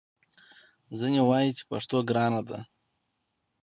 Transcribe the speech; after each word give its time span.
ځینې 0.99 1.21
وايي 1.29 1.49
چې 1.57 1.63
پښتو 1.69 1.97
ګرانه 2.09 2.41
ده 2.49 2.59